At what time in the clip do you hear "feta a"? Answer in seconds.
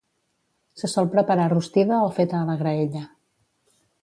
2.17-2.49